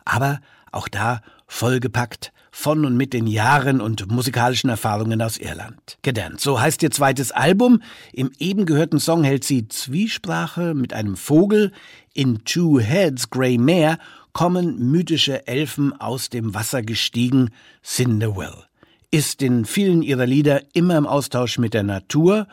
Aber 0.03 0.41
Auch 0.71 0.87
da 0.87 1.21
vollgepackt 1.47 2.31
von 2.59 2.85
und 2.85 2.97
mit 2.97 3.13
den 3.13 3.25
Jahren 3.25 3.79
und 3.79 4.11
musikalischen 4.11 4.69
Erfahrungen 4.69 5.21
aus 5.21 5.37
Irland. 5.37 5.97
Gedant, 6.01 6.41
so 6.41 6.59
heißt 6.59 6.83
ihr 6.83 6.91
zweites 6.91 7.31
Album. 7.31 7.81
Im 8.11 8.31
eben 8.37 8.65
gehörten 8.65 8.99
Song 8.99 9.23
hält 9.23 9.45
sie 9.45 9.69
Zwiesprache 9.69 10.73
mit 10.73 10.93
einem 10.93 11.15
Vogel. 11.15 11.71
In 12.13 12.43
Two 12.43 12.81
Heads, 12.81 13.29
Grey 13.29 13.57
Mare 13.57 13.97
kommen 14.33 14.91
mythische 14.91 15.47
Elfen 15.47 15.93
aus 16.01 16.29
dem 16.29 16.53
Wasser 16.53 16.81
gestiegen, 16.81 17.51
Cinderwell. 17.81 18.65
Ist 19.09 19.41
in 19.41 19.63
vielen 19.63 20.01
ihrer 20.01 20.25
Lieder 20.25 20.61
immer 20.73 20.97
im 20.97 21.07
Austausch 21.07 21.59
mit 21.59 21.73
der 21.73 21.83
Natur 21.83 22.45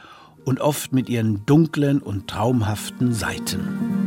und 0.45 0.61
oft 0.61 0.93
mit 0.93 1.09
ihren 1.09 1.45
dunklen 1.47 2.01
und 2.01 2.29
traumhaften 2.29 3.13
Seiten. 3.13 4.06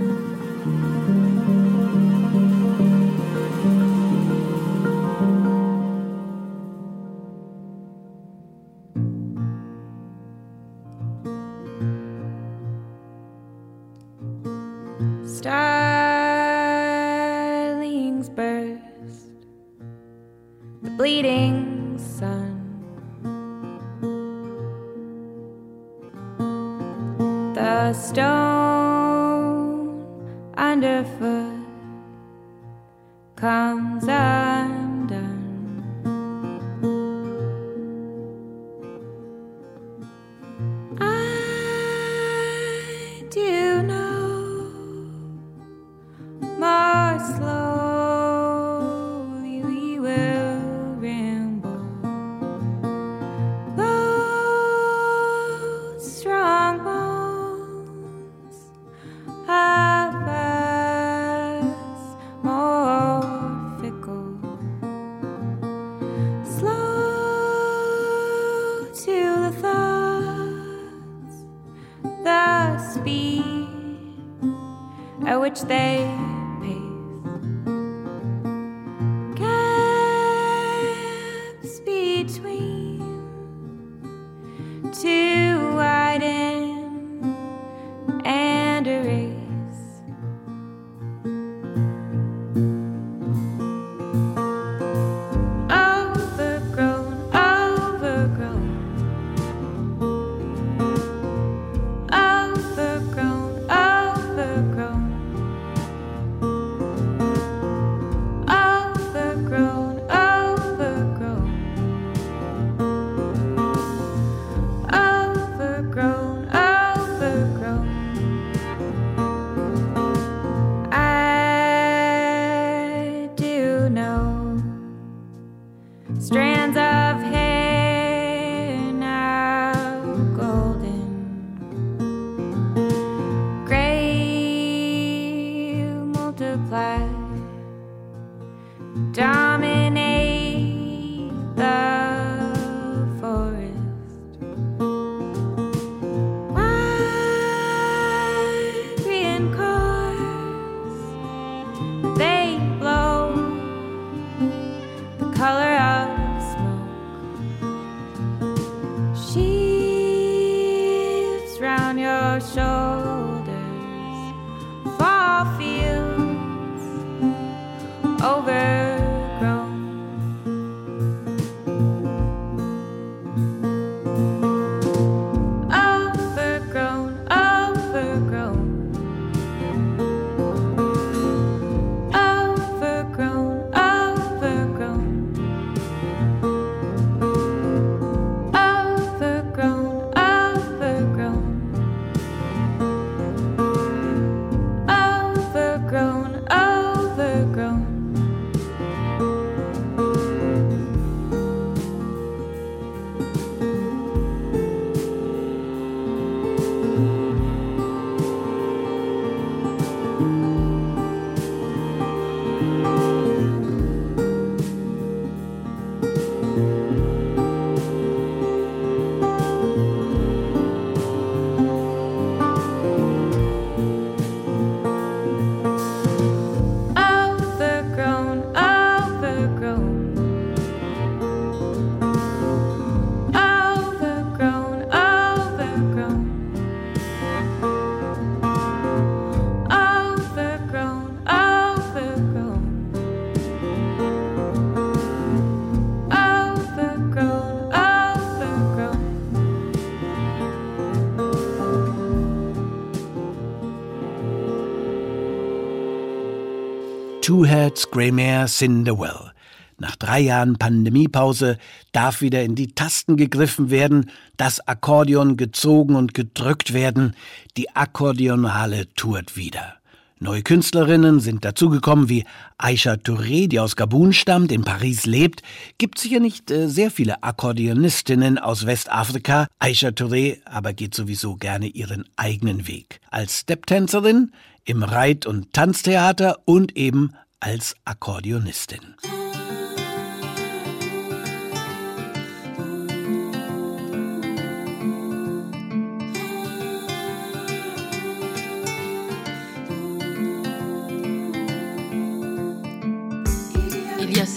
Two 257.30 257.46
Heads, 257.46 257.92
Grey 257.92 258.12
Mare, 258.12 258.48
Cinderwell. 258.48 259.34
Nach 259.78 259.96
drei 259.96 260.20
Jahren 260.20 260.58
Pandemiepause 260.58 261.60
darf 261.92 262.22
wieder 262.22 262.42
in 262.42 262.56
die 262.56 262.74
Tasten 262.74 263.18
gegriffen 263.18 263.70
werden, 263.70 264.10
das 264.36 264.68
Akkordeon 264.68 265.38
gezogen 265.38 265.96
und 265.96 266.16
gedrückt 266.16 266.74
werden, 266.74 267.16
die 267.56 267.70
Akkordeonale 267.76 268.92
tourt 268.96 269.38
wieder. 269.38 269.79
Neue 270.22 270.44
Künstlerinnen 270.44 271.22
sind 271.22 271.46
dazugekommen 271.46 272.10
wie 272.10 272.26
Aisha 272.58 272.96
Touré, 272.96 273.48
die 273.48 273.62
aus 273.62 273.78
Gabun 273.78 274.12
stammt, 274.12 274.52
in 274.52 274.66
Paris 274.66 275.06
lebt. 275.06 275.44
Gibt 275.78 275.98
sicher 275.98 276.20
nicht 276.20 276.52
äh, 276.52 276.68
sehr 276.68 276.92
viele 276.92 277.24
Akkordeonistinnen 277.24 278.38
aus 278.38 278.66
Westafrika. 278.66 279.48
Aisha 279.60 279.90
Touré 279.90 280.40
aber 280.44 280.74
geht 280.74 280.94
sowieso 280.94 281.38
gerne 281.38 281.68
ihren 281.68 282.04
eigenen 282.18 282.68
Weg. 282.68 283.00
Als 283.10 283.40
Stepptänzerin, 283.40 284.34
im 284.66 284.84
Reit- 284.84 285.26
und 285.26 285.54
Tanztheater 285.54 286.40
und 286.44 286.76
eben 286.76 287.14
als 287.40 287.76
Akkordeonistin. 287.86 288.96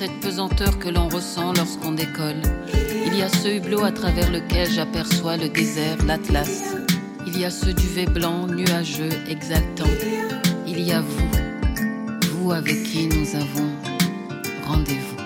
Cette 0.03 0.21
pesanteur 0.21 0.81
que 0.81 0.89
l'on 0.89 1.09
ressent 1.09 1.53
lorsqu'on 1.53 1.93
décolle. 1.93 2.43
Il 3.07 3.17
y 3.17 3.23
a 3.23 3.29
ce 3.29 3.47
hublot 3.47 3.85
à 3.85 3.93
travers 3.93 4.33
lequel 4.33 4.69
j'aperçois 4.69 5.37
le 5.37 5.49
désert, 5.49 6.05
l'Atlas. 6.05 6.75
Il 7.25 7.39
y 7.39 7.45
a 7.45 7.51
ce 7.51 7.71
duvet 7.71 8.07
blanc, 8.07 8.49
nuageux, 8.49 9.11
exaltant. 9.29 9.87
Il 10.67 10.81
y 10.81 10.91
a 10.91 11.03
vous, 11.03 11.31
vous 12.33 12.51
avec 12.51 12.83
qui 12.83 13.07
nous 13.07 13.37
avons 13.37 13.71
rendez-vous. 14.67 15.22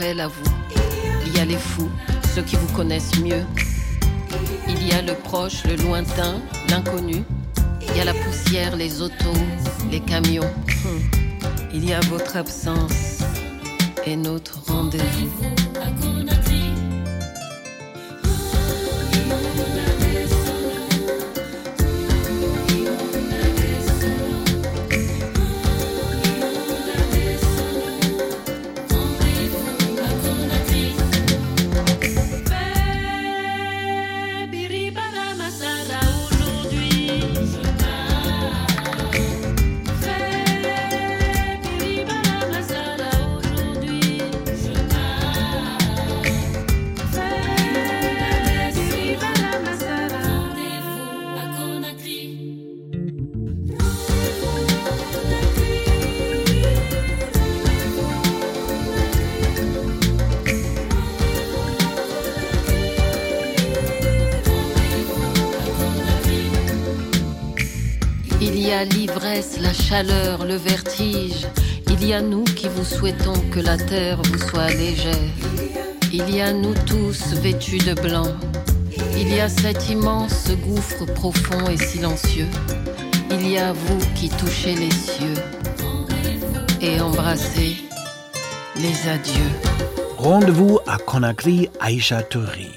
Il 0.00 1.36
y 1.36 1.40
a 1.40 1.44
les 1.44 1.56
fous, 1.56 1.90
ceux 2.34 2.42
qui 2.42 2.56
vous 2.56 2.72
connaissent 2.74 3.18
mieux. 3.20 3.44
Il 4.68 4.86
y 4.86 4.92
a 4.92 5.02
le 5.02 5.14
proche, 5.14 5.64
le 5.64 5.76
lointain, 5.76 6.40
l'inconnu. 6.68 7.22
Il 7.88 7.96
y 7.96 8.00
a 8.00 8.04
la 8.04 8.14
poussière, 8.14 8.76
les 8.76 9.00
autos, 9.00 9.14
les 9.90 10.00
camions. 10.00 10.50
Il 11.72 11.88
y 11.88 11.92
a 11.92 12.00
votre 12.00 12.36
absence 12.36 13.20
et 14.04 14.16
notre 14.16 14.58
rendez-vous. 14.66 15.30
L'ivresse, 68.90 69.60
la 69.60 69.72
chaleur, 69.72 70.44
le 70.44 70.56
vertige. 70.56 71.46
Il 71.88 72.04
y 72.04 72.12
a 72.12 72.20
nous 72.20 72.42
qui 72.42 72.66
vous 72.68 72.84
souhaitons 72.84 73.38
que 73.52 73.60
la 73.60 73.76
terre 73.76 74.20
vous 74.22 74.38
soit 74.38 74.70
légère. 74.70 75.14
Il 76.12 76.28
y 76.34 76.40
a 76.40 76.52
nous 76.52 76.74
tous 76.84 77.32
vêtus 77.40 77.78
de 77.78 77.94
blanc. 77.94 78.26
Il 79.16 79.32
y 79.32 79.38
a 79.38 79.48
cet 79.48 79.88
immense 79.88 80.50
gouffre 80.66 81.04
profond 81.14 81.68
et 81.70 81.76
silencieux. 81.76 82.48
Il 83.30 83.48
y 83.48 83.56
a 83.58 83.72
vous 83.72 83.98
qui 84.16 84.28
touchez 84.30 84.74
les 84.74 84.90
cieux 84.90 85.40
et 86.80 87.00
embrassez 87.00 87.76
les 88.76 89.08
adieux. 89.08 89.52
Rendezvous 90.18 90.80
à 90.88 90.98
Conakry 90.98 91.68
Aisha 91.80 92.22
Touré. 92.22 92.70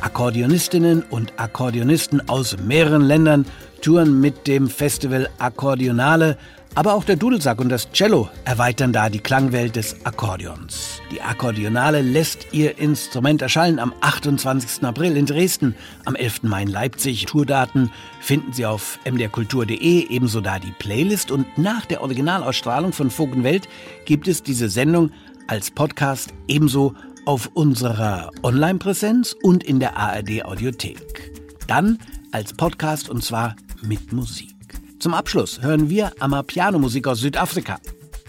Akkordeonistinnen 0.00 1.04
und 1.10 1.32
Akkordeonisten 1.36 2.26
aus 2.28 2.56
mehreren 2.58 3.02
Ländern 3.02 3.44
touren 3.82 4.20
mit 4.20 4.46
dem 4.46 4.68
Festival 4.68 5.28
Akkordeonale, 5.38 6.38
aber 6.74 6.94
auch 6.94 7.04
der 7.04 7.16
Dudelsack 7.16 7.60
und 7.60 7.68
das 7.68 7.90
Cello 7.92 8.30
erweitern 8.46 8.94
da 8.94 9.10
die 9.10 9.18
Klangwelt 9.18 9.76
des 9.76 10.06
Akkordeons. 10.06 11.02
Die 11.10 11.20
Akkordeonale 11.20 12.00
lässt 12.00 12.46
ihr 12.52 12.78
Instrument 12.78 13.42
erschallen 13.42 13.78
am 13.78 13.92
28. 14.00 14.82
April 14.82 15.16
in 15.16 15.26
Dresden, 15.26 15.74
am 16.06 16.14
11. 16.14 16.44
Mai 16.44 16.62
in 16.62 16.68
Leipzig. 16.68 17.26
Tourdaten 17.26 17.90
finden 18.20 18.54
Sie 18.54 18.64
auf 18.64 18.98
mdrkultur.de, 19.04 20.08
ebenso 20.08 20.40
da 20.40 20.58
die 20.58 20.72
Playlist 20.78 21.30
und 21.30 21.58
nach 21.58 21.84
der 21.84 22.00
Originalausstrahlung 22.00 22.94
von 22.94 23.10
Vogenwelt 23.10 23.68
gibt 24.06 24.26
es 24.26 24.42
diese 24.42 24.70
Sendung 24.70 25.10
als 25.48 25.70
Podcast 25.70 26.32
ebenso 26.48 26.94
auf 27.26 27.50
unserer 27.52 28.30
Online-Präsenz 28.42 29.36
und 29.42 29.62
in 29.62 29.78
der 29.78 29.96
ARD 29.96 30.44
Audiothek. 30.44 31.32
Dann 31.66 31.98
als 32.32 32.54
Podcast 32.54 33.10
und 33.10 33.22
zwar 33.22 33.56
mit 33.82 34.12
Musik. 34.12 34.54
Zum 34.98 35.14
Abschluss 35.14 35.62
hören 35.62 35.90
wir 35.90 36.12
Amapiano-Musik 36.20 37.06
aus 37.08 37.20
Südafrika. 37.20 37.78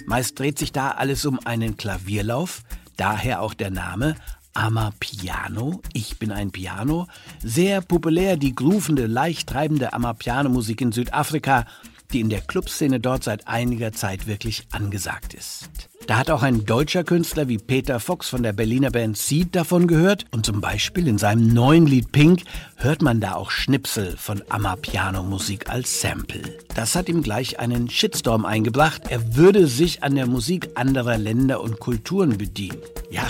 Meist 0.05 0.37
dreht 0.39 0.57
sich 0.57 0.71
da 0.71 0.91
alles 0.91 1.25
um 1.25 1.39
einen 1.45 1.77
Klavierlauf, 1.77 2.63
daher 2.97 3.41
auch 3.41 3.53
der 3.53 3.71
Name 3.71 4.15
Amapiano, 4.53 5.81
ich 5.93 6.19
bin 6.19 6.31
ein 6.31 6.51
Piano, 6.51 7.07
sehr 7.43 7.81
populär 7.81 8.37
die 8.37 8.53
groovende, 8.53 9.07
leicht 9.07 9.49
treibende 9.49 9.93
Amapiano-Musik 9.93 10.81
in 10.81 10.91
Südafrika, 10.91 11.65
die 12.13 12.21
in 12.21 12.29
der 12.29 12.41
Clubszene 12.41 12.99
dort 12.99 13.23
seit 13.23 13.47
einiger 13.47 13.91
Zeit 13.91 14.27
wirklich 14.27 14.67
angesagt 14.71 15.33
ist. 15.33 15.69
Da 16.07 16.17
hat 16.17 16.29
auch 16.29 16.43
ein 16.43 16.65
deutscher 16.65 17.03
Künstler 17.03 17.47
wie 17.47 17.57
Peter 17.57 17.99
Fox 17.99 18.27
von 18.27 18.43
der 18.43 18.51
Berliner 18.51 18.91
Band 18.91 19.17
Seed 19.17 19.55
davon 19.55 19.87
gehört 19.87 20.25
und 20.31 20.45
zum 20.45 20.59
Beispiel 20.59 21.07
in 21.07 21.17
seinem 21.17 21.47
neuen 21.53 21.87
Lied 21.87 22.11
Pink 22.11 22.41
hört 22.75 23.01
man 23.01 23.21
da 23.21 23.35
auch 23.35 23.51
Schnipsel 23.51 24.17
von 24.17 24.43
Amapiano-Musik 24.49 25.69
als 25.69 26.01
Sample. 26.01 26.41
Das 26.75 26.95
hat 26.95 27.07
ihm 27.07 27.23
gleich 27.23 27.59
einen 27.59 27.89
Shitstorm 27.89 28.45
eingebracht, 28.45 29.03
er 29.09 29.35
würde 29.35 29.67
sich 29.67 30.03
an 30.03 30.15
der 30.15 30.27
Musik 30.27 30.71
anderer 30.75 31.17
Länder 31.17 31.61
und 31.61 31.79
Kulturen 31.79 32.37
bedienen. 32.37 32.79
Ja, 33.09 33.29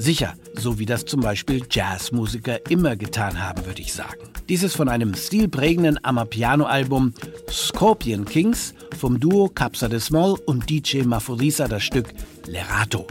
Sicher, 0.00 0.32
so 0.54 0.78
wie 0.78 0.86
das 0.86 1.04
zum 1.04 1.20
Beispiel 1.20 1.62
Jazzmusiker 1.70 2.70
immer 2.70 2.96
getan 2.96 3.38
haben, 3.38 3.66
würde 3.66 3.82
ich 3.82 3.92
sagen. 3.92 4.30
Dieses 4.48 4.74
von 4.74 4.88
einem 4.88 5.14
stilprägenden 5.14 6.02
Amapiano-Album 6.02 7.12
Scorpion 7.50 8.24
Kings 8.24 8.72
vom 8.98 9.20
Duo 9.20 9.50
Capsa 9.50 9.88
de 9.88 10.00
Small 10.00 10.36
und 10.46 10.70
DJ 10.70 11.02
Maforisa 11.02 11.68
das 11.68 11.82
Stück 11.82 12.14
Lerato. 12.46 13.06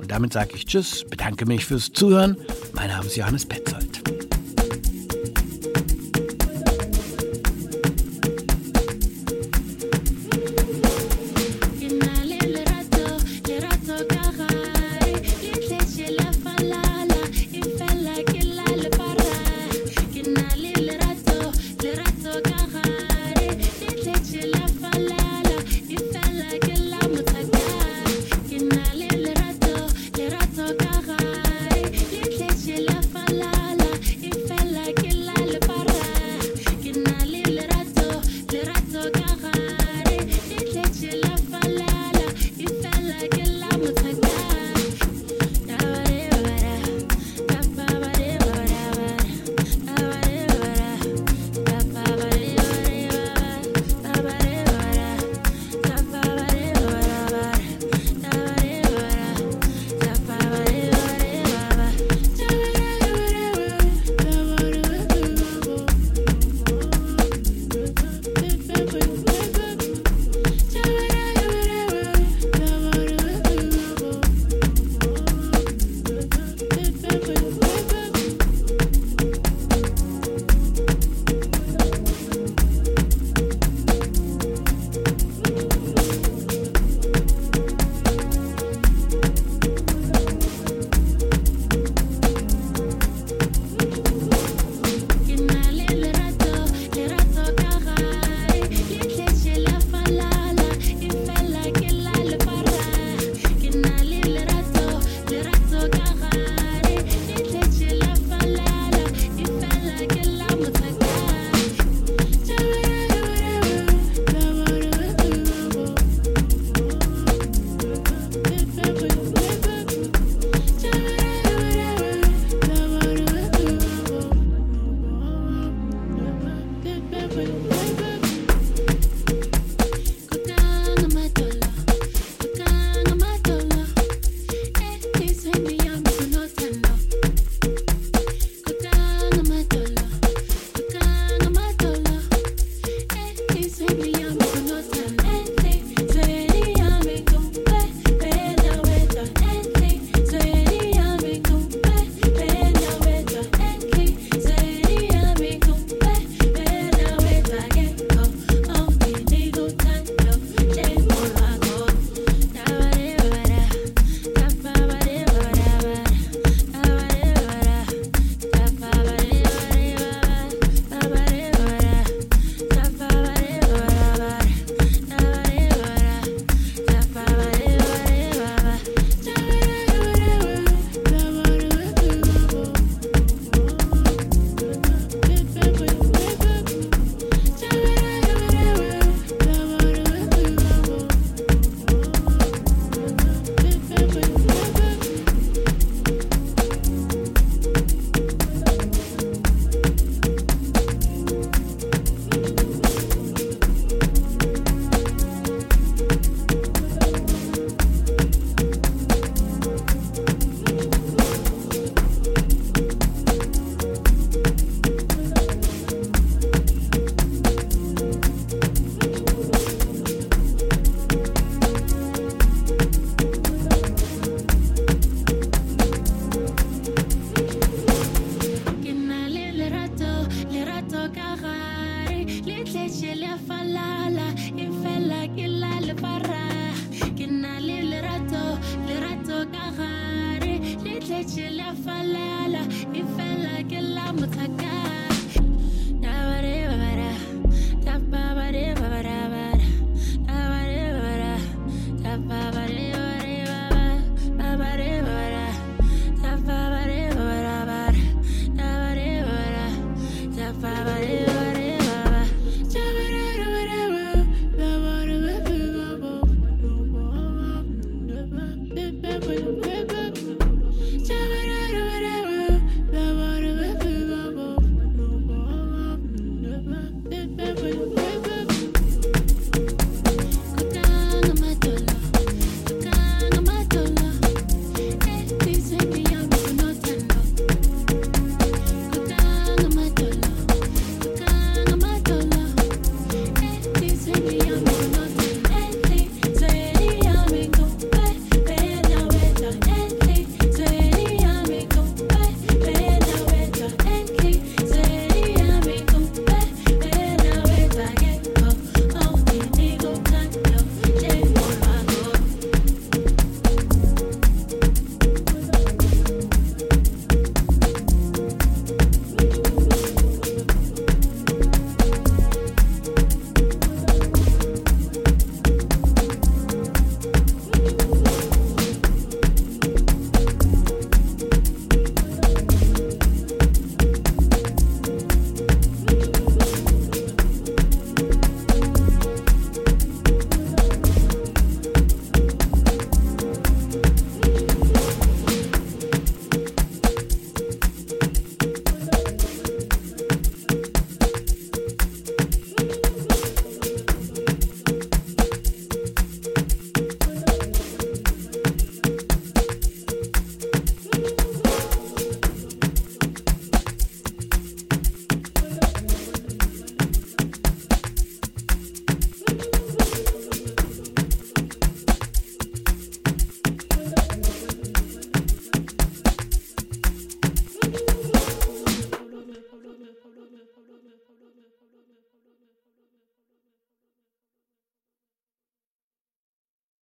Und 0.00 0.10
damit 0.10 0.32
sage 0.32 0.52
ich 0.54 0.64
Tschüss, 0.64 1.04
bedanke 1.10 1.44
mich 1.44 1.66
fürs 1.66 1.92
Zuhören. 1.92 2.38
Mein 2.72 2.88
Name 2.88 3.04
ist 3.04 3.16
Johannes 3.16 3.44
Petzold. 3.44 4.19